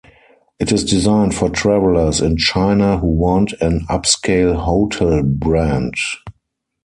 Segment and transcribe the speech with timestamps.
[0.57, 5.93] It is designed for travellers in China who want an upscale hotel brand.